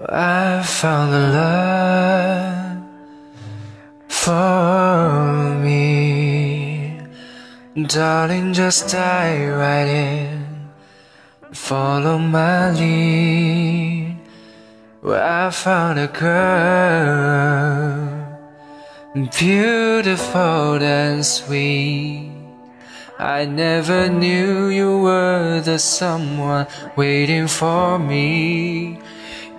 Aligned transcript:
I 0.00 0.62
found 0.64 1.14
a 1.14 1.28
love 1.38 2.82
for 4.08 5.54
me. 5.62 6.98
Darling, 7.86 8.52
just 8.54 8.90
dive 8.90 9.56
right 9.56 9.86
in. 9.86 10.70
Follow 11.52 12.18
my 12.18 12.72
lead. 12.72 14.18
I 15.04 15.50
found 15.50 16.00
a 16.00 16.08
girl, 16.08 16.40
beautiful 19.38 20.82
and 20.82 21.24
sweet. 21.24 22.32
I 23.16 23.44
never 23.44 24.08
knew 24.08 24.66
you 24.68 24.98
were 24.98 25.60
the 25.60 25.78
someone 25.78 26.66
waiting 26.96 27.46
for 27.46 27.96
me. 27.98 28.98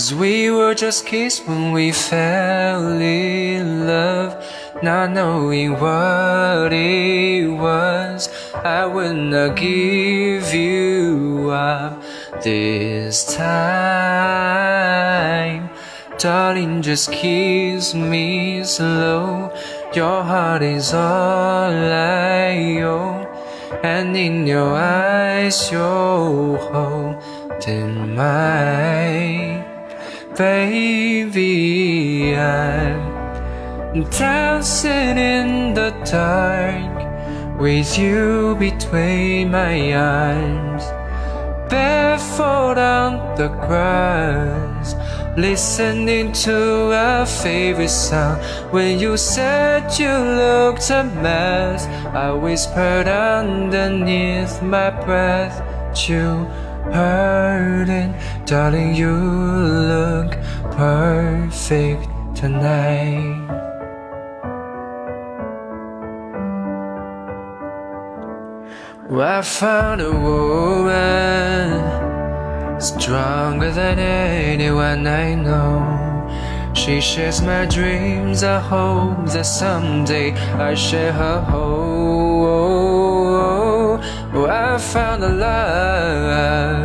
Cause 0.00 0.14
we 0.14 0.50
were 0.50 0.74
just 0.74 1.04
kids 1.04 1.40
when 1.40 1.72
we 1.72 1.92
fell 1.92 2.98
in 3.02 3.86
love, 3.86 4.42
not 4.82 5.10
knowing 5.10 5.72
what 5.72 6.72
it 6.72 7.46
was. 7.46 8.30
I 8.54 8.86
will 8.86 9.12
not 9.12 9.56
give 9.56 10.54
you 10.54 11.50
up 11.50 12.02
this 12.42 13.36
time. 13.36 13.50
Darling, 16.16 16.80
just 16.80 17.12
kiss 17.12 17.92
me 17.92 18.64
slow. 18.64 19.52
Your 19.92 20.22
heart 20.22 20.62
is 20.62 20.94
all 20.94 21.74
I 21.74 22.80
own, 22.80 23.26
and 23.84 24.16
in 24.16 24.46
your 24.46 24.74
eyes, 24.74 25.70
you're 25.70 26.56
holding 26.56 28.16
mine. 28.16 29.69
Baby, 30.40 32.34
I'm 32.34 34.04
dancing 34.08 35.18
in 35.18 35.74
the 35.74 35.90
dark 36.10 37.60
with 37.60 37.98
you 37.98 38.56
between 38.58 39.50
my 39.50 39.92
arms, 39.92 40.84
barefoot 41.68 42.78
on 42.78 43.36
the 43.36 43.48
grass, 43.48 44.94
listening 45.36 46.32
to 46.32 46.94
our 46.94 47.26
favorite 47.26 47.90
song. 47.90 48.38
When 48.70 48.98
you 48.98 49.18
said 49.18 49.92
you 49.98 50.08
looked 50.08 50.88
a 50.88 51.04
mess, 51.04 51.84
I 52.14 52.32
whispered 52.32 53.08
underneath 53.08 54.62
my 54.62 54.88
breath, 54.88 55.60
you 56.08 56.48
hurting, 56.92 58.14
darling. 58.44 58.94
You 58.94 59.12
look 59.12 60.32
perfect 60.72 62.08
tonight. 62.34 63.50
I 69.12 69.42
found 69.42 70.00
a 70.00 70.12
woman 70.12 71.70
stronger 72.80 73.70
than 73.72 73.98
anyone 73.98 75.06
I 75.06 75.34
know. 75.34 75.82
She 76.74 77.00
shares 77.00 77.42
my 77.42 77.66
dreams. 77.66 78.42
I 78.44 78.60
hope 78.60 79.26
that 79.32 79.46
someday 79.46 80.32
I 80.32 80.74
share 80.74 81.12
her 81.12 81.40
hope. 81.40 82.29
Found 84.80 85.22
a 85.22 85.28
love 85.28 86.80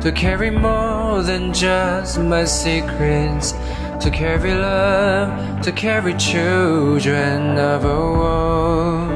to 0.00 0.12
carry 0.12 0.50
more 0.50 1.22
than 1.22 1.52
just 1.52 2.18
my 2.18 2.44
secrets. 2.44 3.52
To 4.00 4.10
carry 4.10 4.54
love, 4.54 5.60
to 5.60 5.72
carry 5.72 6.14
children 6.14 7.58
of 7.58 7.84
a 7.84 7.88
world. 7.88 9.10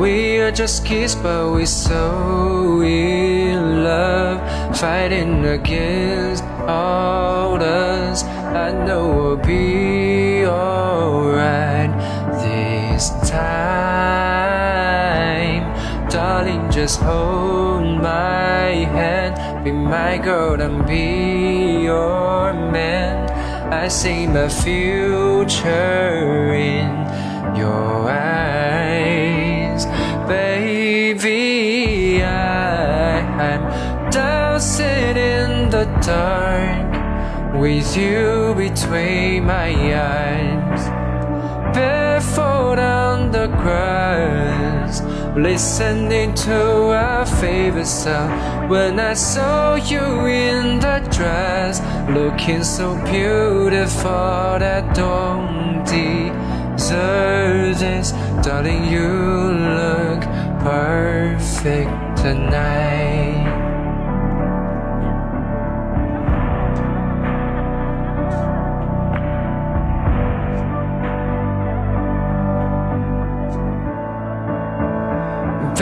We 0.00 0.38
are 0.40 0.50
just 0.50 0.86
kids, 0.86 1.14
but 1.14 1.50
we're 1.52 1.66
so 1.66 2.80
in 2.80 3.84
love, 3.84 4.40
fighting 4.78 5.44
against 5.44 6.44
all 6.66 7.62
odds. 7.62 8.22
I 8.22 8.72
know 8.86 9.12
we'll 9.14 9.36
be 9.36 10.46
alright 10.46 11.90
this 12.40 13.10
time. 13.28 14.21
Just 16.82 17.00
hold 17.02 18.02
my 18.02 18.74
hand, 18.96 19.62
be 19.62 19.70
my 19.70 20.18
girl 20.18 20.60
and 20.60 20.84
be 20.84 21.84
your 21.84 22.52
man. 22.52 23.30
I 23.72 23.86
see 23.86 24.26
my 24.26 24.48
future 24.48 25.62
in 26.52 26.90
your 27.54 28.10
eyes, 28.10 29.86
baby. 30.26 32.20
I 32.24 33.20
am 33.52 34.10
dancing 34.10 35.16
in 35.16 35.70
the 35.70 35.84
dark 36.04 36.90
with 37.62 37.96
you 37.96 38.54
between 38.56 39.44
my 39.44 39.72
arms, 39.94 40.82
barefoot 41.76 42.80
on 42.80 43.30
the 43.30 43.46
grass, 43.46 45.00
listening 45.36 46.34
to 46.34 46.92
our 46.92 47.24
favorite 47.24 47.86
song. 47.86 48.68
When 48.68 49.00
I 49.00 49.14
saw 49.14 49.74
you 49.74 50.26
in 50.26 50.80
that 50.80 51.10
dress, 51.10 51.80
looking 52.10 52.64
so 52.64 52.94
beautiful, 53.04 54.58
that 54.58 54.94
don't 54.94 55.84
deserve 55.84 57.78
this, 57.78 58.12
darling. 58.44 58.84
You 58.84 59.08
look 59.78 60.22
perfect 60.62 61.90
tonight. 62.18 63.41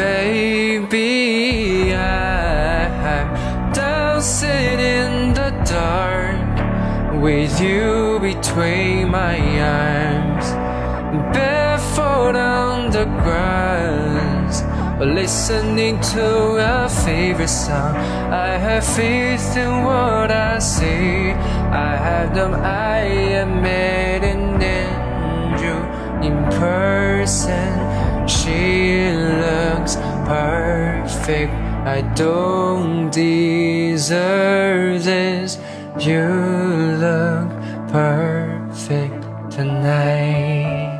Baby, 0.00 1.94
I'm 1.94 3.70
dancing 3.74 4.80
in 4.80 5.34
the 5.34 5.50
dark 5.68 7.20
with 7.20 7.60
you 7.60 8.18
between 8.18 9.10
my 9.10 9.36
arms, 9.60 10.46
barefoot 11.34 12.34
on 12.34 12.90
the 12.90 13.04
grass, 13.24 14.62
listening 15.00 16.00
to 16.14 16.56
a 16.56 16.88
favorite 16.88 17.48
song. 17.48 17.94
I 18.32 18.56
have 18.56 18.86
faith 18.86 19.54
in 19.54 19.84
what 19.84 20.30
I 20.30 20.60
see. 20.60 21.32
I 21.88 21.94
have 22.06 22.34
them. 22.34 22.54
I 22.54 23.00
am 23.40 23.60
made 23.60 24.24
an 24.24 24.62
angel 24.62 25.82
in 26.24 26.42
person. 26.58 27.99
She 28.26 29.12
looks 29.12 29.96
perfect. 30.26 31.52
I 31.86 32.02
don't 32.14 33.10
deserve 33.10 35.04
this. 35.04 35.58
You 35.98 36.28
look 37.00 37.48
perfect 37.90 39.24
tonight. 39.50 40.99